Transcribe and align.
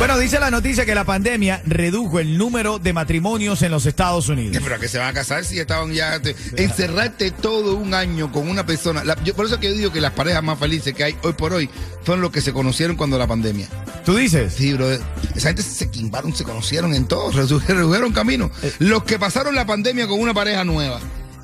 Bueno, 0.00 0.16
dice 0.18 0.40
la 0.40 0.50
noticia 0.50 0.86
que 0.86 0.94
la 0.94 1.04
pandemia 1.04 1.60
redujo 1.66 2.20
el 2.20 2.38
número 2.38 2.78
de 2.78 2.94
matrimonios 2.94 3.60
en 3.60 3.70
los 3.70 3.84
Estados 3.84 4.30
Unidos. 4.30 4.56
Pero 4.62 4.76
a 4.76 4.78
que 4.78 4.88
se 4.88 4.96
van 4.96 5.08
a 5.08 5.12
casar 5.12 5.44
si 5.44 5.60
estaban 5.60 5.92
ya 5.92 6.18
te- 6.22 6.34
encerrarte 6.56 7.30
todo 7.32 7.76
un 7.76 7.92
año 7.92 8.32
con 8.32 8.48
una 8.48 8.64
persona. 8.64 9.04
La- 9.04 9.22
yo- 9.22 9.34
por 9.36 9.44
eso 9.44 9.60
que 9.60 9.66
yo 9.68 9.74
digo 9.74 9.92
que 9.92 10.00
las 10.00 10.12
parejas 10.12 10.42
más 10.42 10.58
felices 10.58 10.94
que 10.94 11.04
hay 11.04 11.16
hoy 11.22 11.34
por 11.34 11.52
hoy 11.52 11.68
fueron 12.02 12.22
los 12.22 12.30
que 12.30 12.40
se 12.40 12.54
conocieron 12.54 12.96
cuando 12.96 13.18
la 13.18 13.26
pandemia. 13.26 13.68
¿Tú 14.06 14.16
dices? 14.16 14.54
Sí, 14.56 14.72
bro. 14.72 14.90
Esa 14.90 15.48
gente 15.48 15.60
se 15.62 15.90
quimbaron, 15.90 16.34
se 16.34 16.44
conocieron 16.44 16.94
en 16.94 17.06
todo, 17.06 17.30
redu- 17.32 17.62
redujeron 17.66 18.10
camino. 18.14 18.50
Los 18.78 19.04
que 19.04 19.18
pasaron 19.18 19.54
la 19.54 19.66
pandemia 19.66 20.08
con 20.08 20.18
una 20.18 20.32
pareja 20.32 20.64
nueva 20.64 20.98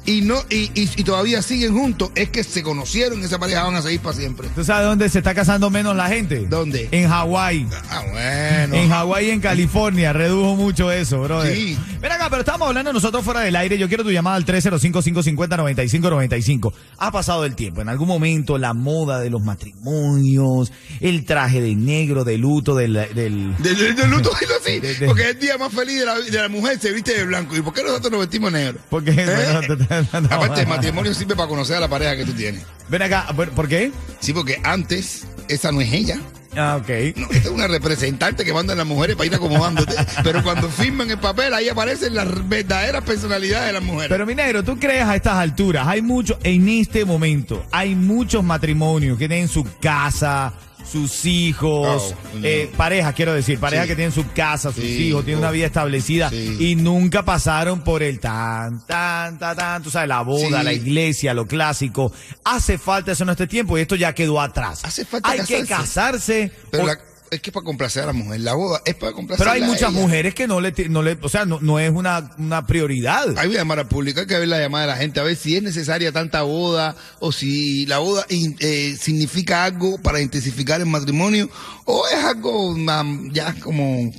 y 0.07 0.23
no 0.23 0.37
y, 0.49 0.71
y- 0.75 0.91
y 0.97 1.05
todavía 1.05 1.43
siguen 1.43 1.75
juntos 1.77 2.11
es 2.15 2.31
que 2.31 2.45
se 2.45 2.63
conocieron, 2.63 3.23
esa 3.23 3.39
pareja 3.39 3.65
van 3.65 3.75
a 3.75 3.83
seguir 3.83 4.01
para 4.01 4.17
siempre. 4.17 4.49
¿Tú 4.55 4.65
sabes 4.65 4.87
dónde 4.87 5.09
se 5.09 5.19
está 5.19 5.35
casando 5.35 5.69
menos 5.71 5.97
la 5.97 6.09
gente? 6.09 6.47
¿Dónde? 6.49 6.89
En 6.93 7.09
Hawái. 7.09 7.67
Ah, 7.91 8.03
bueno. 8.11 8.75
En 8.77 8.89
Hawái 8.89 9.27
y 9.27 9.31
en 9.31 9.41
California 9.41 10.13
redujo 10.13 10.55
mucho 10.57 10.91
eso, 10.93 11.21
brother. 11.23 11.55
Sí. 11.55 11.77
Ven 12.01 12.13
acá, 12.13 12.29
pero 12.31 12.41
estamos 12.41 12.69
hablando 12.69 12.93
nosotros 12.93 13.25
fuera 13.25 13.41
del 13.41 13.57
aire. 13.57 13.79
Yo 13.79 13.89
quiero 13.89 14.05
tu 14.05 14.11
llamada 14.11 14.37
al 14.37 14.45
305-550-9595. 14.47 16.73
Ha 16.99 17.11
pasado 17.13 17.45
el 17.45 17.55
tiempo. 17.55 17.81
En 17.81 17.89
algún 17.89 18.09
momento 18.09 18.59
la 18.59 18.75
moda 18.75 19.21
de 19.21 19.31
los 19.31 19.43
matrimonios, 19.43 20.73
el 21.01 21.25
traje 21.25 21.61
de 21.61 21.75
negro, 21.75 22.25
de 22.25 22.39
luto, 22.39 22.75
del... 22.75 22.93
del... 22.95 23.15
Del, 23.15 23.55
del- 23.77 23.97
del 23.97 24.11
luto 24.11 24.31
dilo 24.41 24.53
así, 24.61 24.81
De- 24.87 24.95
de- 24.95 25.07
porque 25.07 25.23
es 25.23 25.29
el 25.31 25.39
día 25.41 25.59
más 25.59 25.73
feliz 25.73 26.01
de 26.01 26.07
la, 26.07 26.19
de 26.21 26.31
la 26.43 26.49
mujer 26.49 26.79
se 26.79 26.93
viste 26.93 27.15
de 27.15 27.25
blanco. 27.25 27.57
¿Y 27.57 27.63
por 27.63 27.73
qué 27.73 27.83
nosotros 27.83 28.11
nos 28.13 28.21
vestimos 28.21 28.53
negro? 28.53 28.79
Porque, 28.91 29.11
¿Eh? 29.13 29.25
no. 30.13 30.29
Aparte, 30.31 30.63
el 30.63 30.67
matrimonio 30.67 31.15
sirve 31.15 31.37
para 31.37 31.49
conocer 31.49 31.77
a 31.77 31.81
la 31.81 31.89
pareja 31.89 32.17
que 32.17 32.25
tú 32.25 32.33
tienes. 32.33 32.63
Ven 32.89 33.03
acá, 33.03 33.27
¿por 33.35 33.51
por 33.51 33.69
qué? 33.69 33.93
Sí, 34.21 34.33
porque 34.33 34.61
antes 34.65 35.27
esa 35.49 35.73
no 35.73 35.81
es 35.81 35.93
ella. 35.93 36.19
Ah, 36.57 36.77
ok. 36.81 36.89
No, 37.17 37.27
esta 37.31 37.49
es 37.49 37.55
una 37.55 37.67
representante 37.67 38.45
que 38.45 38.53
mandan 38.53 38.79
las 38.79 38.87
mujeres 38.87 39.15
para 39.17 39.27
ir 39.27 39.35
acomodándote. 39.35 39.95
Pero 40.25 40.43
cuando 40.43 40.69
firman 40.69 41.11
el 41.11 41.19
papel, 41.19 41.53
ahí 41.53 41.69
aparecen 41.69 42.15
las 42.15 42.49
verdaderas 42.49 43.05
personalidades 43.05 43.67
de 43.67 43.73
las 43.75 43.83
mujeres. 43.83 44.09
Pero 44.09 44.27
mi 44.27 44.35
negro, 44.35 44.65
¿tú 44.65 44.79
crees 44.79 45.05
a 45.05 45.15
estas 45.15 45.35
alturas? 45.35 45.87
Hay 45.87 46.01
muchos, 46.01 46.39
en 46.43 46.69
este 46.69 47.05
momento, 47.05 47.65
hay 47.71 47.95
muchos 47.95 48.43
matrimonios 48.43 49.19
que 49.19 49.29
tienen 49.29 49.49
su 49.49 49.67
casa, 49.81 50.55
sus 50.91 51.25
hijos, 51.25 52.15
Oh, 52.15 52.39
eh, 52.43 52.71
parejas, 52.77 53.15
quiero 53.15 53.33
decir, 53.35 53.59
parejas 53.59 53.87
Sí. 53.87 53.89
que 53.91 53.97
tienen 53.97 54.13
su 54.13 54.25
casa, 54.33 54.73
sus 54.73 54.83
Sí, 54.85 55.09
hijos, 55.09 55.25
tienen 55.25 55.43
oh, 55.43 55.47
una 55.49 55.51
vida 55.51 55.67
establecida 55.67 56.31
sí. 56.31 56.57
y 56.61 56.77
nunca 56.77 57.25
pasaron 57.25 57.83
por 57.83 58.03
el 58.03 58.21
tan, 58.21 58.87
tan, 58.87 59.39
tan, 59.39 59.57
tan, 59.57 59.83
tú 59.83 59.91
sabes, 59.91 60.09
la 60.09 60.23
boda, 60.23 60.63
la 60.63 60.73
iglesia, 60.73 61.35
lo 61.35 61.47
clásico. 61.47 62.13
Hace 62.45 62.79
falta 62.79 63.13
eso 63.13 63.25
en 63.25 63.31
este 63.31 63.47
tiempo 63.47 63.77
y 63.77 63.81
esto 63.83 63.97
ya 63.97 64.15
quedó 64.15 64.41
atrás. 64.41 64.85
Hace 64.85 65.05
falta 65.05 65.29
Hay 65.31 65.41
que 65.45 65.65
casarse. 65.67 66.53
Pero 66.71 66.85
o- 66.85 66.87
la- 66.87 66.99
es 67.31 67.41
que 67.41 67.51
es 67.51 67.55
para 67.55 67.65
complacer 67.65 68.03
a 68.05 68.07
la 68.07 68.13
mujer. 68.13 68.41
La 68.41 68.55
boda 68.55 68.81
es 68.85 68.95
para 68.95 69.13
complacer 69.13 69.45
pero 69.45 69.55
hay 69.55 69.63
a 69.63 69.67
muchas 69.67 69.91
ella. 69.91 70.01
mujeres 70.01 70.35
que 70.35 70.47
no 70.47 70.61
le, 70.61 70.73
no 70.89 71.03
le, 71.03 71.19
o 71.23 71.29
sea, 71.29 71.45
no, 71.45 71.59
no 71.61 71.79
es 71.79 71.91
una, 71.91 72.31
una 72.39 72.67
prioridad. 72.67 73.37
Hay 73.39 73.49
que 73.51 73.55
llamar 73.57 73.79
al 73.81 73.89
público, 73.89 74.21
hay 74.21 74.27
que 74.27 74.39
ver 74.39 74.49
la 74.49 74.59
llamada 74.61 74.87
de 74.87 74.93
la 74.93 74.97
gente, 74.99 75.21
a 75.21 75.23
ver 75.23 75.37
si 75.37 75.57
es 75.57 75.63
necesaria 75.63 76.13
tanta 76.13 76.43
boda 76.43 76.95
o 77.21 77.33
si 77.33 77.87
la 77.87 77.99
boda 77.99 78.25
in- 78.29 78.57
eh, 78.61 78.97
significa 79.01 79.65
algo 79.65 79.99
para 79.99 80.21
intensificar 80.21 80.81
el 80.81 80.87
matrimonio 80.87 81.49
o 81.85 82.07
es 82.09 82.25
algo 82.25 82.75
ya 83.33 83.55
como... 83.61 84.13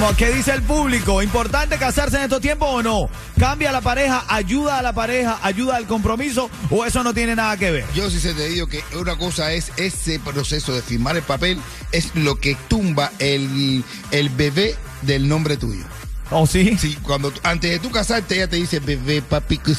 Vamos, 0.00 0.16
¿qué 0.16 0.30
dice 0.32 0.52
el 0.54 0.62
público? 0.62 1.22
¿Importante 1.22 1.76
casarse 1.76 2.16
en 2.16 2.22
estos 2.22 2.40
tiempos 2.40 2.70
o 2.72 2.82
no? 2.82 3.10
¿Cambia 3.38 3.70
la 3.70 3.82
pareja? 3.82 4.24
¿Ayuda 4.28 4.78
a 4.78 4.82
la 4.82 4.94
pareja? 4.94 5.38
¿Ayuda 5.42 5.76
al 5.76 5.86
compromiso? 5.86 6.48
¿O 6.70 6.86
eso 6.86 7.04
no 7.04 7.12
tiene 7.12 7.36
nada 7.36 7.58
que 7.58 7.70
ver? 7.70 7.84
Yo 7.94 8.08
sí 8.08 8.18
se 8.18 8.32
te 8.32 8.48
digo 8.48 8.66
que 8.66 8.82
una 8.98 9.18
cosa 9.18 9.52
es 9.52 9.70
ese 9.76 10.18
proceso 10.18 10.74
de 10.74 10.80
firmar 10.80 11.18
el 11.18 11.22
papel, 11.22 11.60
es 11.92 12.14
lo 12.14 12.36
que 12.36 12.56
tumba 12.68 13.12
el, 13.18 13.84
el 14.10 14.30
bebé 14.30 14.74
del 15.02 15.28
nombre 15.28 15.58
tuyo. 15.58 15.84
¿O 16.30 16.46
sí? 16.46 16.78
Sí, 16.78 16.96
cuando 17.02 17.30
antes 17.42 17.70
de 17.70 17.78
tú 17.78 17.90
casarte, 17.90 18.36
ella 18.36 18.48
te 18.48 18.56
dice 18.56 18.80
bebé, 18.80 19.20
papi, 19.20 19.58
tu, 19.58 19.74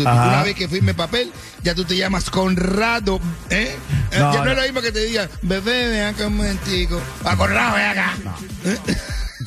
una 0.00 0.42
vez 0.42 0.56
que 0.56 0.66
firme 0.66 0.90
el 0.90 0.96
papel, 0.96 1.30
ya 1.62 1.72
tú 1.72 1.84
te 1.84 1.96
llamas 1.96 2.30
Conrado, 2.30 3.20
¿eh? 3.50 3.76
Eh, 4.10 4.18
No, 4.18 4.32
ya 4.32 4.38
no, 4.40 4.44
no. 4.46 4.50
es 4.50 4.56
lo 4.56 4.62
mismo 4.64 4.80
que 4.80 4.90
te 4.90 5.04
diga, 5.04 5.28
bebé, 5.42 5.88
ven 5.90 6.04
acá 6.06 6.26
un 6.26 6.36
momentico, 6.38 7.00
a 7.24 7.36
Conrado, 7.36 7.76
ven 7.76 7.86
acá. 7.86 8.14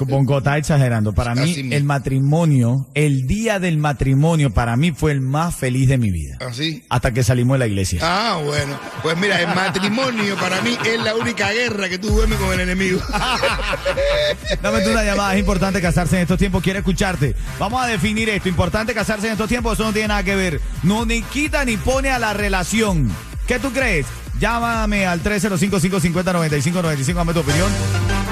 Bongo 0.05 0.39
está 0.39 0.57
exagerando. 0.57 1.13
Para 1.13 1.35
mí, 1.35 1.51
Así 1.51 1.69
el 1.71 1.83
matrimonio, 1.83 2.87
el 2.93 3.27
día 3.27 3.59
del 3.59 3.77
matrimonio, 3.77 4.51
para 4.51 4.75
mí 4.75 4.91
fue 4.91 5.11
el 5.11 5.21
más 5.21 5.55
feliz 5.55 5.87
de 5.87 5.97
mi 5.97 6.11
vida. 6.11 6.37
Así. 6.47 6.83
Hasta 6.89 7.13
que 7.13 7.23
salimos 7.23 7.55
de 7.55 7.59
la 7.59 7.67
iglesia. 7.67 7.99
Ah, 8.03 8.39
bueno. 8.43 8.79
Pues 9.01 9.17
mira, 9.17 9.41
el 9.41 9.47
matrimonio 9.47 10.35
para 10.37 10.61
mí 10.61 10.77
es 10.85 11.01
la 11.01 11.15
única 11.15 11.51
guerra 11.51 11.89
que 11.89 11.97
tú 11.97 12.09
duermes 12.09 12.37
con 12.39 12.53
el 12.53 12.59
enemigo. 12.61 12.99
Dame 14.61 14.81
tú 14.81 14.91
una 14.91 15.03
llamada, 15.03 15.33
es 15.33 15.39
importante 15.39 15.81
casarse 15.81 16.15
en 16.15 16.23
estos 16.23 16.37
tiempos, 16.37 16.63
quiero 16.63 16.79
escucharte. 16.79 17.35
Vamos 17.57 17.81
a 17.81 17.87
definir 17.87 18.29
esto, 18.29 18.49
importante 18.49 18.93
casarse 18.93 19.27
en 19.27 19.33
estos 19.33 19.47
tiempos, 19.49 19.73
eso 19.73 19.83
no 19.83 19.93
tiene 19.93 20.09
nada 20.09 20.23
que 20.23 20.35
ver. 20.35 20.61
No 20.83 21.05
ni 21.05 21.21
quita 21.21 21.65
ni 21.65 21.77
pone 21.77 22.09
a 22.09 22.19
la 22.19 22.33
relación. 22.33 23.09
¿Qué 23.47 23.59
tú 23.59 23.71
crees? 23.71 24.05
Llámame 24.39 25.05
al 25.05 25.21
305-550-9595, 25.21 27.13
dame 27.13 27.33
tu 27.33 27.39
opinión. 27.39 27.69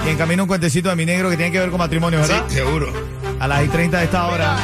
Y 0.07 0.12
en 0.12 0.18
camino 0.18 0.44
un 0.44 0.47
cuentecito 0.47 0.88
de 0.88 0.95
mi 0.95 1.06
negro 1.06 1.29
que 1.29 1.35
tiene 1.35 1.51
que 1.51 1.59
ver 1.59 1.69
con 1.69 1.79
matrimonio, 1.79 2.23
Sí, 2.23 2.31
¿verdad? 2.31 2.47
seguro. 2.47 2.94
A 3.41 3.47
las 3.47 3.66
y 3.66 3.68
30 3.68 3.97
de 4.00 4.06
esta 4.06 4.28
hora. 4.28 4.56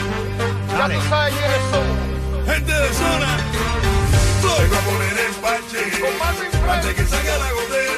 Dale. 0.78 0.96
Gente 0.96 2.72
de 2.72 2.94
zona. 2.94 3.38
Vengo 4.42 4.76
a 4.76 4.80
poner 4.80 5.18
el 5.28 5.34
parche. 5.42 5.80
Antes 6.72 6.94
que 6.96 7.06
salga 7.06 7.38
la 7.38 7.52
gotera. 7.52 7.93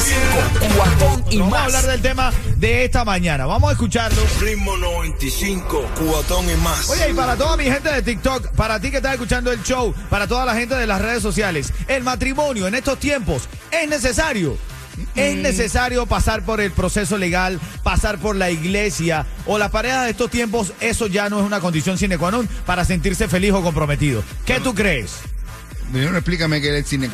95, 0.00 0.76
cuatón 0.76 1.24
y 1.30 1.38
Vamos 1.38 1.58
a 1.58 1.64
hablar 1.64 1.84
del 1.84 2.00
tema 2.00 2.32
de 2.56 2.84
esta 2.84 3.04
mañana. 3.04 3.44
Vamos 3.44 3.68
a 3.68 3.72
escucharlo. 3.72 4.22
Ritmo 4.40 4.76
95, 4.78 5.90
cuatón 6.06 6.48
y 6.48 6.54
más. 6.56 6.88
Oye, 6.88 7.10
y 7.10 7.12
para 7.12 7.36
toda 7.36 7.56
mi 7.58 7.64
gente 7.64 7.92
de 7.92 8.02
TikTok, 8.02 8.48
para 8.52 8.80
ti 8.80 8.90
que 8.90 8.96
estás 8.96 9.12
escuchando 9.12 9.52
el 9.52 9.62
show, 9.62 9.94
para 10.08 10.26
toda 10.26 10.46
la 10.46 10.54
gente 10.54 10.74
de 10.74 10.86
las 10.86 11.02
redes 11.02 11.22
sociales, 11.22 11.72
el 11.86 12.02
matrimonio 12.02 12.66
en 12.66 12.74
estos 12.76 12.98
tiempos 12.98 13.48
es 13.70 13.88
necesario. 13.88 14.56
Es 15.14 15.36
necesario 15.36 16.06
pasar 16.06 16.44
por 16.44 16.60
el 16.60 16.72
proceso 16.72 17.16
legal, 17.18 17.60
pasar 17.82 18.18
por 18.18 18.36
la 18.36 18.50
iglesia 18.50 19.26
o 19.46 19.58
la 19.58 19.70
pareja 19.70 20.04
de 20.04 20.10
estos 20.10 20.30
tiempos, 20.30 20.72
eso 20.80 21.06
ya 21.06 21.28
no 21.28 21.40
es 21.40 21.46
una 21.46 21.60
condición 21.60 21.96
sine 21.96 22.18
qua 22.18 22.30
non 22.30 22.48
para 22.66 22.84
sentirse 22.84 23.28
feliz 23.28 23.52
o 23.52 23.62
comprometido. 23.62 24.22
¿Qué 24.44 24.60
tú 24.60 24.74
crees? 24.74 25.20
Primero 25.92 26.16
explícame 26.16 26.60
qué 26.60 26.68
es 26.70 26.74
el 26.76 26.84
cine 26.86 27.08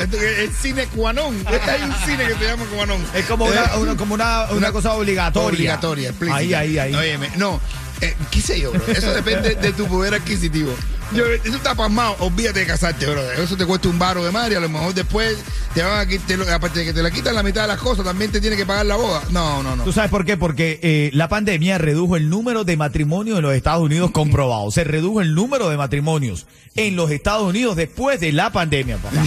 es 0.00 0.38
el 0.38 0.52
cine 0.52 0.86
qua 0.94 1.12
non. 1.12 1.34
Hay 1.46 1.82
un 1.82 1.94
cine 2.04 2.26
que 2.26 2.34
se 2.34 2.44
llama 2.44 2.64
qua 2.74 2.86
non. 2.86 3.04
Es 3.14 3.24
como 3.26 3.46
una, 3.46 3.64
Eh, 3.64 3.78
una- 3.78 3.96
como 3.96 4.14
una, 4.14 4.46
una 4.50 4.72
cosa 4.72 4.92
obligatoria. 4.92 5.48
Obligatoria, 5.48 6.08
explícita. 6.10 6.36
Ahí, 6.38 6.54
ahí, 6.54 6.78
ahí. 6.78 6.94
Óyeme, 6.94 7.30
no, 7.36 7.60
eh, 8.04 8.14
qué 8.30 8.40
sé 8.40 8.60
yo, 8.60 8.72
bro. 8.72 8.82
Eso 8.88 9.12
depende 9.12 9.54
de 9.54 9.72
tu 9.72 9.86
poder 9.86 10.14
adquisitivo. 10.14 10.72
Yo, 11.12 11.24
eso 11.26 11.56
está 11.56 11.74
pasmado, 11.74 12.16
olvídate 12.20 12.60
de 12.60 12.66
casarte, 12.66 13.06
bro. 13.06 13.20
Eso 13.32 13.56
te 13.56 13.66
cuesta 13.66 13.88
un 13.88 13.98
baro 13.98 14.24
de 14.24 14.30
madre, 14.30 14.56
a 14.56 14.60
lo 14.60 14.68
mejor 14.68 14.94
después 14.94 15.36
te 15.74 15.82
van 15.82 16.00
a 16.00 16.06
quitar, 16.06 16.40
aparte 16.50 16.80
de 16.80 16.86
que 16.86 16.92
te 16.92 17.02
la 17.02 17.10
quitan 17.10 17.34
la 17.34 17.42
mitad 17.42 17.62
de 17.62 17.68
las 17.68 17.78
cosas, 17.78 18.04
también 18.04 18.32
te 18.32 18.40
tiene 18.40 18.56
que 18.56 18.64
pagar 18.66 18.86
la 18.86 18.96
boda. 18.96 19.22
No, 19.30 19.62
no, 19.62 19.76
no. 19.76 19.84
¿Tú 19.84 19.92
sabes 19.92 20.10
por 20.10 20.24
qué? 20.24 20.36
Porque 20.36 20.80
eh, 20.82 21.10
la 21.12 21.28
pandemia 21.28 21.78
redujo 21.78 22.16
el 22.16 22.28
número 22.30 22.64
de 22.64 22.76
matrimonios 22.76 23.36
en 23.38 23.42
los 23.44 23.54
Estados 23.54 23.82
Unidos 23.82 24.10
comprobado. 24.12 24.70
Se 24.70 24.82
redujo 24.84 25.20
el 25.20 25.34
número 25.34 25.68
de 25.68 25.76
matrimonios 25.76 26.46
en 26.74 26.96
los 26.96 27.10
Estados 27.10 27.44
Unidos 27.48 27.76
después 27.76 28.18
de 28.20 28.32
la 28.32 28.50
pandemia, 28.50 28.96
papá. 28.98 29.16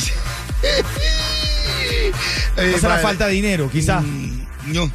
No 2.57 2.77
será 2.79 2.97
falta 2.99 3.27
de 3.27 3.33
dinero, 3.33 3.69
quizás. 3.71 4.01
mm, 4.03 4.41
No. 4.73 4.91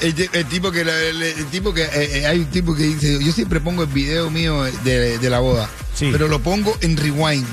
El, 0.00 0.14
ti- 0.14 0.28
el 0.32 0.46
tipo 0.46 0.70
que, 0.72 0.80
el, 0.80 0.88
el 1.22 1.46
tipo 1.46 1.74
que 1.74 1.82
eh, 1.82 1.90
eh, 2.20 2.26
hay 2.26 2.38
un 2.38 2.46
tipo 2.46 2.74
que 2.74 2.84
dice, 2.84 3.18
yo 3.22 3.32
siempre 3.32 3.60
pongo 3.60 3.82
el 3.82 3.88
video 3.88 4.30
mío 4.30 4.62
de, 4.84 5.18
de 5.18 5.30
la 5.30 5.40
boda, 5.40 5.68
Sí. 5.94 6.08
pero 6.12 6.28
lo 6.28 6.38
pongo 6.38 6.74
en 6.80 6.96
rewind. 6.96 7.46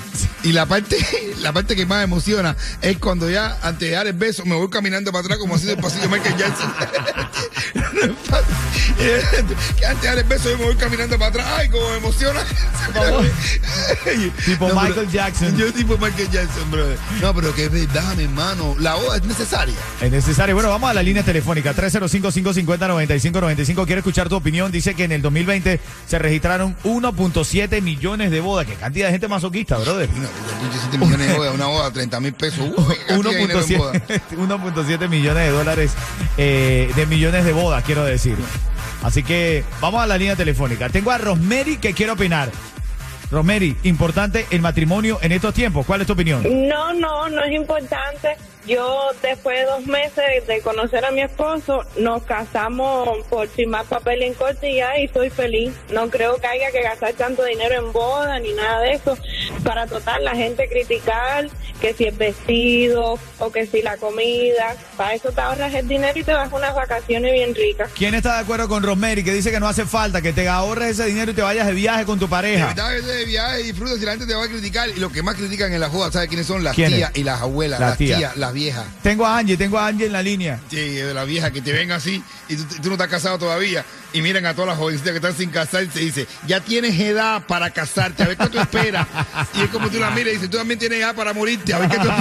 Y 0.44 0.53
la 0.53 0.65
parte, 0.65 0.97
la 1.41 1.51
parte 1.51 1.75
que 1.75 1.85
más 1.85 2.03
emociona 2.03 2.55
es 2.81 2.97
cuando 2.99 3.29
ya 3.29 3.57
antes 3.63 3.89
de 3.89 3.95
dar 3.95 4.07
el 4.07 4.13
beso 4.13 4.45
me 4.45 4.55
voy 4.55 4.69
caminando 4.69 5.11
para 5.11 5.23
atrás 5.25 5.38
como 5.39 5.55
así 5.55 5.65
del 5.65 5.77
pasillo 5.77 6.07
Michael 6.09 6.38
Jackson. 6.38 6.73
que 9.77 9.85
antes 9.85 10.01
de 10.01 10.07
dar 10.07 10.17
el 10.17 10.23
beso 10.25 10.49
yo 10.49 10.57
me 10.57 10.65
voy 10.65 10.75
caminando 10.75 11.17
para 11.17 11.29
atrás. 11.29 11.47
Ay, 11.57 11.69
como 11.69 11.89
me 11.89 11.95
emociona. 11.97 12.41
tipo 14.45 14.67
No, 14.69 14.81
Michael 14.81 15.09
Jackson. 15.09 15.57
Yo 15.57 15.71
tipo 15.73 15.97
Michael 15.97 16.29
Jackson, 16.29 16.69
brother. 16.71 16.97
No, 17.21 17.33
pero 17.33 17.53
que 17.55 17.65
es 17.65 17.71
verdad, 17.71 18.15
mi 18.15 18.23
hermano. 18.25 18.75
La 18.79 18.95
boda 18.95 19.17
es 19.17 19.23
necesaria. 19.23 19.75
Es 20.01 20.11
necesario. 20.11 20.55
Bueno, 20.55 20.69
vamos 20.69 20.89
a 20.89 20.94
la 20.94 21.03
línea 21.03 21.23
telefónica 21.23 21.75
305-550-9595. 21.75 23.85
Quiero 23.85 23.99
escuchar 23.99 24.29
tu 24.29 24.35
opinión. 24.35 24.71
Dice 24.71 24.95
que 24.95 25.03
en 25.05 25.11
el 25.11 25.21
2020 25.21 25.79
se 26.07 26.19
registraron 26.19 26.75
1.7 26.83 27.81
millones 27.81 28.31
de 28.31 28.39
bodas. 28.41 28.65
Qué 28.67 28.75
cantidad 28.75 29.07
de 29.07 29.13
gente 29.13 29.27
masoquista, 29.27 29.77
brother. 29.77 30.09
No, 30.09 30.27
27 30.61 30.97
millones 30.97 31.27
de 31.27 31.33
bodas, 31.38 31.53
una 31.55 31.67
boda, 31.67 31.91
30 31.91 32.19
mil 32.19 32.33
pesos. 32.33 32.59
Uy, 32.59 32.95
qué 32.95 33.05
cantidad 33.05 33.31
de 33.31 33.38
dinero 33.39 33.61
en 33.61 33.77
boda. 33.77 33.94
1.7 34.38 34.38
1.7 34.38 35.09
millones 35.09 35.44
de 35.44 35.49
dólares 35.51 35.91
eh, 36.38 36.91
de 36.95 37.05
millones 37.05 37.45
de 37.45 37.53
bodas, 37.53 37.83
quiero 37.88 38.04
decir. 38.04 38.36
Así 39.01 39.24
que 39.24 39.63
vamos 39.80 40.04
a 40.04 40.07
la 40.07 40.18
línea 40.18 40.36
telefónica. 40.36 40.89
Tengo 40.89 41.10
a 41.10 41.18
Rosemary 41.18 41.78
que 41.78 41.94
quiere 41.94 42.12
opinar. 42.12 42.51
Rosemary, 43.31 43.78
importante 43.84 44.45
el 44.51 44.62
matrimonio 44.62 45.19
en 45.22 45.31
estos 45.31 45.54
tiempos. 45.54 45.86
¿Cuál 45.86 46.01
es 46.01 46.07
tu 46.07 46.13
opinión? 46.13 46.44
No, 46.68 46.94
no, 46.94 47.30
no 47.30 47.44
es 47.44 47.54
importante. 47.54 48.36
Yo 48.68 49.12
después 49.22 49.60
de 49.60 49.66
dos 49.66 49.86
meses 49.86 50.45
de 50.45 50.60
conocer 50.60 51.06
a 51.06 51.12
mi 51.12 51.22
esposo, 51.22 51.86
nos 51.98 52.24
casamos 52.24 53.07
por 53.30 53.48
firmar 53.48 53.86
papel 53.86 54.22
en 54.24 54.33
corte 54.33 54.69
y 54.69 54.75
ya, 54.75 55.00
y 55.00 55.06
estoy 55.06 55.30
feliz. 55.30 55.74
No 55.94 56.10
creo 56.10 56.36
que 56.36 56.48
haya 56.48 56.69
que 56.72 56.81
gastar 56.81 57.13
tanto 57.13 57.45
dinero 57.45 57.75
en 57.75 57.94
boda 57.94 58.38
ni 58.40 58.51
nada 58.51 58.81
de 58.81 58.94
eso 58.94 59.18
para 59.63 59.88
total 59.88 60.23
la 60.23 60.35
gente 60.35 60.67
criticar 60.69 61.49
que 61.81 61.94
si 61.94 62.05
el 62.05 62.15
vestido 62.15 63.19
o 63.39 63.51
que 63.51 63.65
si 63.67 63.81
la 63.81 63.97
comida. 63.97 64.75
Para 64.95 65.13
eso 65.13 65.31
te 65.31 65.41
ahorras 65.41 65.73
el 65.73 65.88
dinero 65.88 66.17
y 66.17 66.23
te 66.23 66.33
vas 66.33 66.51
a 66.51 66.55
unas 66.55 66.73
vacaciones 66.75 67.31
bien 67.33 67.53
ricas. 67.53 67.89
¿Quién 67.95 68.15
está 68.15 68.35
de 68.35 68.39
acuerdo 68.41 68.67
con 68.67 68.83
Rosemary 68.83 69.23
que 69.23 69.33
dice 69.33 69.51
que 69.51 69.59
no 69.59 69.67
hace 69.67 69.85
falta 69.85 70.21
que 70.21 70.33
te 70.33 70.47
ahorres 70.47 70.91
ese 70.99 71.05
dinero 71.05 71.31
y 71.31 71.35
te 71.35 71.41
vayas 71.41 71.67
de 71.67 71.73
viaje 71.73 72.05
con 72.05 72.19
tu 72.19 72.27
pareja? 72.27 72.73
vete 72.73 73.07
de 73.07 73.25
viaje 73.25 73.61
y 73.61 73.63
disfruta 73.65 73.95
si 73.95 74.05
la 74.05 74.11
gente 74.11 74.25
te 74.25 74.33
va 74.35 74.45
a 74.45 74.47
criticar. 74.47 74.89
Y 74.89 74.95
los 74.99 75.11
que 75.11 75.21
más 75.23 75.35
critican 75.35 75.71
en 75.73 75.79
la 75.79 75.89
joda, 75.89 76.11
¿sabes 76.11 76.27
quiénes 76.29 76.47
son? 76.47 76.63
Las 76.63 76.75
¿Quiénes? 76.75 76.95
tías 76.97 77.11
y 77.15 77.23
las 77.23 77.41
abuelas. 77.41 77.79
Las 77.79 77.89
las 77.89 77.97
tías. 77.97 78.17
tías, 78.19 78.38
las 78.38 78.53
viejas. 78.53 78.85
Tengo 79.03 79.25
a 79.25 79.38
Angie, 79.38 79.57
tengo 79.57 79.77
a 79.77 79.88
Angie 79.88 80.07
en 80.07 80.13
la 80.13 80.23
línea. 80.23 80.59
Sí, 80.69 80.77
de 80.77 81.13
la 81.13 81.23
vieja 81.25 81.51
que 81.51 81.61
te 81.61 81.71
ven 81.73 81.91
así 81.91 82.23
y 82.49 82.55
tú, 82.55 82.63
tú 82.81 82.88
no 82.89 82.94
estás 82.94 83.07
casado 83.09 83.38
todavía 83.38 83.83
y 84.13 84.21
miran 84.21 84.45
a 84.45 84.53
todas 84.53 84.69
las 84.69 84.77
jovencitas 84.77 85.11
que 85.11 85.17
están 85.17 85.35
sin 85.35 85.49
casar 85.51 85.83
y 85.83 85.88
se 85.89 85.99
dice, 85.99 86.27
ya 86.47 86.59
tienes 86.61 86.97
edad 86.99 87.44
para 87.45 87.69
casarte, 87.71 88.23
a 88.23 88.27
ver 88.27 88.38
qué 88.38 88.47
tú 88.47 88.59
esperas. 88.61 89.05
Y 89.54 89.62
es 89.62 89.69
como 89.69 89.89
tú 89.89 90.00
la 90.00 90.10
miras 90.12 90.30
y 90.30 90.36
dices, 90.36 90.50
tú 90.50 90.57
también 90.57 90.80
tienes 90.80 91.00
edad 91.00 91.16
para 91.16 91.34
morirte, 91.34 91.74
a 91.74 91.80
ver 91.80 91.89
qué 91.89 91.98
tú. 91.98 92.10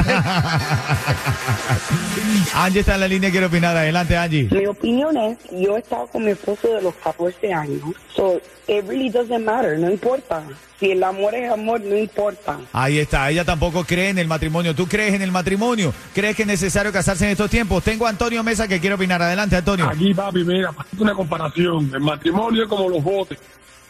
Angie 2.55 2.81
está 2.81 2.95
en 2.95 3.01
la 3.01 3.09
línea, 3.09 3.31
quiere 3.31 3.47
opinar. 3.47 3.77
Adelante, 3.77 4.17
Angie. 4.17 4.49
Mi 4.51 4.67
opinión 4.67 5.17
es, 5.17 5.39
yo 5.51 5.77
he 5.77 5.81
estado 5.81 6.07
con 6.07 6.25
mi 6.25 6.33
esposo 6.33 6.75
de 6.75 6.83
los 6.83 6.95
14 6.97 7.53
años, 7.53 7.81
so 8.15 8.41
it 8.67 8.85
really 8.87 9.11
doesn't 9.11 9.45
matter, 9.45 9.79
no 9.79 9.91
importa. 9.91 10.43
Si 10.79 10.91
el 10.91 11.03
amor 11.03 11.35
es 11.35 11.51
amor, 11.51 11.81
no 11.81 11.97
importa. 11.97 12.59
Ahí 12.73 12.99
está, 12.99 13.31
ella 13.31 13.45
tampoco 13.45 13.85
cree 13.85 14.11
en 14.11 14.19
el 14.19 14.29
matrimonio. 14.29 14.75
¿Tú 14.75 14.87
crees 14.87 15.15
en 15.15 15.23
el 15.23 15.33
matrimonio? 15.33 15.93
¿Crees 16.15 16.37
que 16.37 16.43
es 16.43 16.49
necesario 16.49 16.93
casarse 16.93 17.25
en 17.25 17.31
estos 17.31 17.51
tiempos? 17.51 17.83
Tengo 17.83 18.07
a 18.07 18.11
Antonio 18.11 18.43
Mesa 18.43 18.69
que 18.69 18.79
quiere 18.79 18.95
opinar. 18.95 19.23
Adelante, 19.23 19.57
Antonio. 19.57 19.89
Aquí, 19.89 20.13
papi, 20.13 20.45
mira, 20.45 20.71
una 20.99 21.15
comparación. 21.15 21.91
El 21.95 22.01
matrimonio 22.01 22.65
es 22.65 22.69
como 22.69 22.91
los 22.91 23.03
botes. 23.03 23.39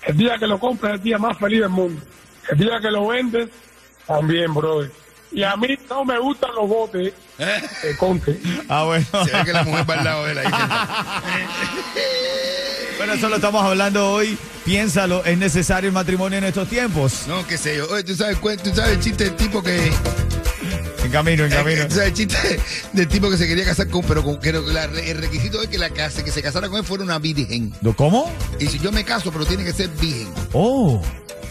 El 0.04 0.16
día 0.16 0.38
que 0.38 0.46
lo 0.46 0.60
compras 0.60 0.92
es 0.92 0.98
el 0.98 1.02
día 1.02 1.18
más 1.18 1.36
feliz 1.36 1.60
del 1.60 1.70
mundo. 1.70 2.00
El 2.50 2.58
día 2.58 2.80
que 2.80 2.90
lo 2.90 3.06
vendes, 3.08 3.48
también, 4.06 4.52
brother. 4.54 4.90
Y 5.32 5.42
a 5.42 5.56
mí 5.56 5.68
no 5.90 6.04
me 6.04 6.18
gustan 6.18 6.54
los 6.54 6.68
botes, 6.68 7.12
eh, 7.38 7.62
conte. 7.98 8.40
Ah, 8.68 8.84
bueno. 8.84 9.04
Se 9.24 9.36
ve 9.36 9.44
que 9.44 9.52
la 9.52 9.64
mujer 9.64 9.88
va 9.90 9.94
al 9.94 10.04
lado 10.04 10.24
de 10.26 10.32
él 10.32 10.38
ahí. 10.38 10.46
Bueno, 12.98 13.12
eso 13.12 13.28
lo 13.28 13.36
estamos 13.36 13.62
hablando 13.62 14.10
hoy. 14.12 14.38
Piénsalo, 14.64 15.24
¿es 15.24 15.36
necesario 15.38 15.88
el 15.88 15.92
matrimonio 15.94 16.38
en 16.38 16.44
estos 16.44 16.68
tiempos? 16.68 17.24
No, 17.28 17.46
qué 17.46 17.56
sé 17.58 17.76
yo. 17.76 17.86
Oye, 17.90 18.02
¿tú 18.02 18.14
sabes, 18.16 18.38
tú 18.62 18.70
sabes 18.74 18.92
el 18.92 19.00
chiste 19.00 19.24
del 19.24 19.36
tipo 19.36 19.62
que... 19.62 19.92
En 21.04 21.10
camino, 21.12 21.44
en 21.44 21.50
camino. 21.52 21.86
¿Tú 21.86 21.94
sabes 21.94 22.08
el 22.08 22.14
chiste 22.14 22.60
del 22.92 23.06
tipo 23.06 23.30
que 23.30 23.36
se 23.36 23.46
quería 23.46 23.64
casar 23.64 23.88
con... 23.88 24.02
Pero 24.02 24.24
con, 24.24 24.40
que 24.40 24.52
la- 24.52 24.84
el 24.86 25.18
requisito 25.18 25.62
es 25.62 25.68
que 25.68 25.78
la 25.78 25.90
casa, 25.90 26.24
que 26.24 26.32
se 26.32 26.42
casara 26.42 26.68
con 26.68 26.78
él 26.78 26.84
fuera 26.84 27.04
una 27.04 27.18
virgen. 27.20 27.72
¿No, 27.80 27.94
¿Cómo? 27.94 28.32
Y 28.58 28.66
si 28.66 28.78
yo 28.80 28.90
me 28.90 29.04
caso, 29.04 29.30
pero 29.30 29.44
tiene 29.44 29.62
que 29.62 29.72
ser 29.72 29.88
virgen. 29.90 30.28
Oh. 30.52 31.00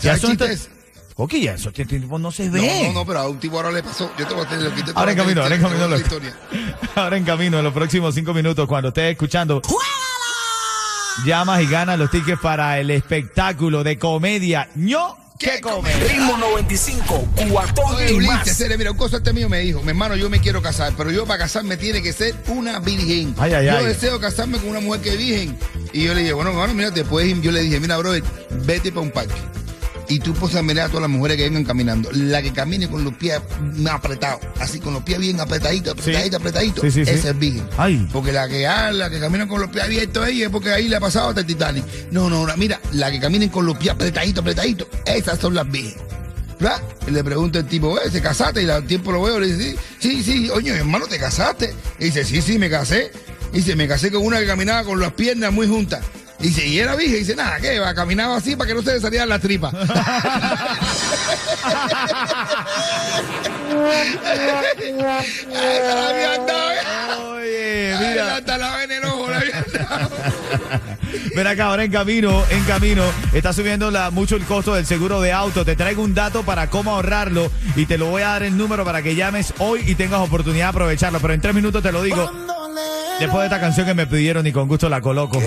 ¿Sabes 0.02 0.18
eso 0.24 0.32
el 0.32 0.38
chiste 0.38 0.52
está- 0.52 0.75
Coqui, 1.16 1.42
ya 1.42 1.54
eso 1.54 1.70
este 1.70 1.86
tipo 1.86 2.20
no 2.20 2.30
se 2.32 2.50
ve. 2.50 2.62
No, 2.62 2.88
no, 2.88 2.94
no, 3.00 3.06
pero 3.06 3.20
a 3.20 3.30
un 3.30 3.40
tipo 3.40 3.56
ahora 3.56 3.72
le 3.72 3.82
pasó. 3.82 4.12
Yo 4.20 4.28
te 4.28 4.34
voy 4.34 4.46
a 4.46 4.50
tener 4.50 4.66
lo 4.66 4.76
que 4.76 4.84
te 4.84 4.92
Ahora 4.96 5.12
en 5.12 5.18
te 5.18 5.24
camino, 5.24 5.42
ahora 5.44 5.56
en 5.56 5.62
te 5.62 5.68
camino. 5.70 5.88
lo-. 5.88 5.98
Ahora 7.02 7.18
en 7.18 7.24
camino, 7.24 7.58
en 7.58 7.64
los 7.64 7.74
próximos 7.74 8.14
cinco 8.16 8.34
minutos, 8.34 8.68
cuando 8.68 8.90
estés 8.90 9.12
escuchando. 9.14 9.62
Llamas 11.26 11.62
y 11.62 11.68
ganas 11.68 11.98
los 11.98 12.12
tickets 12.12 12.40
para 12.42 12.80
el 12.80 12.92
espectáculo 12.92 13.84
de 13.84 13.98
comedia 13.98 14.68
ño 14.76 15.16
que 15.40 15.60
comer. 15.62 15.96
Ritmo 16.10 16.38
95, 16.38 17.28
cuatón 17.50 17.96
Oye, 17.96 18.12
y 18.12 18.16
Ulises, 18.16 18.36
más. 18.36 18.50
serio, 18.58 18.78
mira, 18.78 18.92
un 18.92 18.98
consorte 18.98 19.32
mío 19.34 19.48
me 19.50 19.60
dijo, 19.60 19.82
mi 19.82 19.90
hermano, 19.90 20.16
yo 20.16 20.30
me 20.30 20.40
quiero 20.40 20.62
casar, 20.62 20.94
pero 20.98 21.12
yo 21.12 21.26
para 21.26 21.40
casarme 21.40 21.78
tiene 21.78 22.02
que 22.02 22.12
ser 22.14 22.36
una 22.48 22.80
virgen. 22.80 23.34
Ay, 23.38 23.54
ay, 23.54 23.66
yo 23.66 23.78
ay. 23.78 23.86
deseo 23.86 24.20
casarme 24.20 24.58
con 24.60 24.70
una 24.70 24.80
mujer 24.82 25.02
que 25.02 25.10
es 25.14 25.18
virgen. 25.18 25.58
Y 25.94 26.04
yo 26.04 26.14
le 26.14 26.22
dije, 26.22 26.34
bueno, 26.34 26.52
bueno, 26.54 26.74
mira, 26.74 26.90
después 26.92 27.42
yo 27.42 27.52
le 27.52 27.62
dije, 27.62 27.80
mira, 27.80 27.98
brother, 27.98 28.24
vete 28.66 28.92
para 28.92 29.02
un 29.02 29.12
parque. 29.12 29.34
Y 30.08 30.20
tú 30.20 30.34
puedes 30.34 30.62
mirar 30.64 30.86
a 30.86 30.90
todas 30.90 31.02
las 31.02 31.10
mujeres 31.10 31.38
que 31.38 31.44
vengan 31.44 31.64
caminando. 31.64 32.10
La 32.14 32.42
que 32.42 32.54
camine 32.54 32.88
con 32.88 33.04
los 33.04 33.14
pies 33.16 33.40
apretados, 33.90 34.42
así 34.60 34.80
con 34.80 34.94
los 34.94 35.04
pies 35.04 35.20
bien 35.20 35.40
apretaditos, 35.40 35.94
apretaditos, 35.94 36.40
apretaditos, 36.40 36.84
Sí, 36.84 36.92
sí, 36.92 37.06
sí. 37.06 37.12
esa 37.12 37.30
es 37.32 37.40
virgen. 37.40 37.68
Ay. 37.78 38.08
Porque 38.14 38.32
la 38.32 38.48
que, 38.48 38.68
ah, 38.68 38.92
la 38.92 39.10
que 39.10 39.20
camina 39.20 39.48
con 39.48 39.62
los 39.62 39.70
pies 39.70 39.84
abiertos 39.86 40.24
ahí 40.24 40.44
es 40.44 40.50
porque 40.50 40.70
ahí 40.72 40.88
le 40.88 40.96
ha 40.96 41.00
pasado 41.00 41.30
hasta 41.30 41.42
el 41.42 41.48
Titanic. 41.48 41.84
No, 42.12 42.30
no, 42.30 42.46
no, 42.46 42.58
mira, 42.58 42.80
la 42.94 43.12
que 43.12 43.20
caminen 43.20 43.50
con 43.50 43.66
los 43.66 43.78
pies 43.78 43.94
apretaditos, 43.94 44.42
apretaditos, 44.42 44.88
esas 45.06 45.40
son 45.40 45.56
las 45.56 45.70
virgen. 45.70 45.96
¿Verdad? 46.60 46.82
Y 47.08 47.12
le 47.12 47.22
pregunta 47.24 47.60
el 47.60 47.66
tipo, 47.66 48.00
"Eh, 48.00 48.10
¿se 48.10 48.22
casaste? 48.22 48.64
Y 48.64 48.70
al 48.70 48.86
tiempo 48.88 49.12
lo 49.12 49.22
veo, 49.24 49.40
le 49.42 49.48
dice, 49.54 49.76
sí, 50.00 50.24
sí, 50.24 50.24
sí, 50.24 50.50
oye, 50.52 50.72
hermano, 50.72 51.06
¿te 51.06 51.20
casaste? 51.20 51.74
Y 52.00 52.06
dice, 52.06 52.24
sí, 52.24 52.42
sí, 52.42 52.58
me 52.58 52.70
casé. 52.70 53.12
Y 53.52 53.58
dice, 53.58 53.76
me 53.76 53.88
casé 53.90 54.10
con 54.10 54.26
una 54.26 54.40
que 54.40 54.46
caminaba 54.46 54.84
con 54.86 55.00
las 55.02 55.12
piernas 55.14 55.52
muy 55.52 55.68
juntas. 55.68 56.02
Y 56.46 56.50
dice, 56.50 56.68
¿y 56.68 56.78
era 56.80 56.96
virgen? 56.96 57.16
Y 57.16 57.20
dice, 57.20 57.36
nada, 57.36 57.58
¿qué? 57.60 57.80
Va, 57.80 57.96
caminaba 57.96 58.36
así 58.38 58.56
para 58.56 58.68
que 58.68 58.76
no 58.76 58.84
se 58.84 58.94
le 58.94 59.00
salieran 59.00 59.28
las 59.30 59.42
tripas. 59.42 59.74
Ay, 63.96 65.26
se 65.26 65.82
la 65.84 66.10
habían 66.10 66.46
dado, 66.46 66.72
¿eh? 66.72 66.78
Oye, 67.42 67.94
Ay, 67.96 68.10
mira. 68.10 68.36
hasta 68.36 68.58
la 68.58 68.78
ven 68.78 68.92
en 68.92 69.04
el 69.04 69.10
ojo, 69.10 69.30
la 69.30 69.38
habían 69.38 69.66
dado. 69.74 70.10
Ven 71.36 71.48
acá, 71.48 71.66
ahora 71.66 71.84
en 71.84 71.92
camino, 71.92 72.44
en 72.50 72.64
camino, 72.64 73.04
está 73.34 73.54
subiendo 73.54 73.92
la- 73.92 74.10
mucho 74.12 74.36
el 74.36 74.46
costo 74.46 74.74
del 74.76 74.86
seguro 74.86 75.22
de 75.22 75.32
auto. 75.32 75.66
Te 75.66 75.76
traigo 75.76 76.02
un 76.04 76.14
dato 76.14 76.44
para 76.44 76.70
cómo 76.70 76.92
ahorrarlo 76.92 77.52
y 77.76 77.86
te 77.86 77.98
lo 77.98 78.08
voy 78.08 78.22
a 78.22 78.30
dar 78.30 78.44
el 78.44 78.58
número 78.58 78.86
para 78.86 79.02
que 79.02 79.16
llames 79.16 79.54
hoy 79.60 79.82
y 79.86 79.96
tengas 79.96 80.20
oportunidad 80.22 80.66
de 80.66 80.70
aprovecharlo. 80.70 81.20
Pero 81.20 81.34
en 81.34 81.42
tres 81.42 81.56
minutos 81.56 81.82
te 81.84 81.92
lo 81.92 82.02
digo. 82.04 82.32
Después 83.20 83.40
de 83.40 83.46
esta 83.46 83.60
canción 83.62 83.86
que 83.86 83.94
me 83.94 84.08
pidieron 84.08 84.46
y 84.46 84.52
con 84.52 84.68
gusto 84.68 84.90
la 84.90 85.00
coloco. 85.02 85.40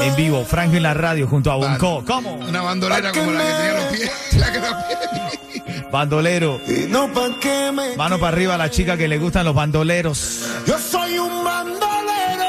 En 0.00 0.16
vivo, 0.16 0.44
Franklin 0.44 0.82
la 0.82 0.94
radio 0.94 1.26
junto 1.26 1.50
a 1.50 1.56
Bonco. 1.56 2.04
¿Cómo? 2.06 2.34
Una 2.34 2.62
bandolera 2.62 3.12
como 3.12 3.32
la 3.32 3.40
que 3.40 3.52
tenía 3.52 3.72
los 3.72 3.84
pies. 3.96 4.10
La 4.38 4.52
que 4.52 4.60
los. 4.60 5.90
Bandolero. 5.90 6.60
No 6.88 7.12
pa' 7.12 7.38
que 7.40 7.72
me... 7.72 7.96
Mano 7.96 8.18
para 8.18 8.36
arriba 8.36 8.54
a 8.54 8.58
la 8.58 8.70
chica 8.70 8.96
que 8.96 9.08
le 9.08 9.18
gustan 9.18 9.44
los 9.44 9.54
bandoleros. 9.54 10.42
Yo 10.66 10.78
soy 10.78 11.18
un 11.18 11.44
bandolero. 11.44 12.44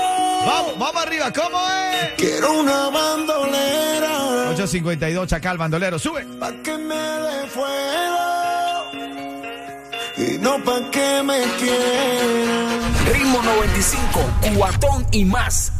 Vamos, 0.45 0.79
vamos 0.79 1.03
arriba, 1.03 1.31
¿cómo 1.31 1.59
es? 1.69 2.13
Quiero 2.17 2.59
una 2.59 2.89
bandolera. 2.89 4.49
852 4.49 5.27
Chacal, 5.27 5.57
bandolero, 5.57 5.99
sube. 5.99 6.25
Pa' 6.39 6.51
que 6.63 6.77
me 6.77 6.95
dé 6.95 7.47
fuego. 7.47 8.27
Y 10.17 10.37
no 10.39 10.63
pa' 10.63 10.89
que 10.91 11.23
me 11.23 11.41
quieran. 11.59 13.13
Ritmo 13.13 13.41
95, 13.41 14.19
cuatón 14.55 15.05
y 15.11 15.25
más. 15.25 15.71